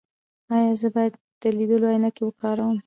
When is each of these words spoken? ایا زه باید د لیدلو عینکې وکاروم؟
ایا 0.55 0.71
زه 0.81 0.87
باید 0.95 1.13
د 1.41 1.43
لیدلو 1.57 1.87
عینکې 1.93 2.23
وکاروم؟ 2.25 2.77